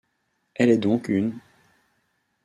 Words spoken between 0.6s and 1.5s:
est donc une'.